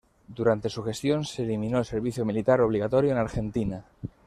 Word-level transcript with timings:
Durante 0.35 0.67
su 0.69 0.81
gestión 0.81 1.25
se 1.25 1.43
eliminó 1.43 1.77
el 1.77 1.85
servicio 1.85 2.25
militar 2.25 2.59
obligatorio 2.59 3.11
en 3.11 3.17
Argentina. 3.19 3.85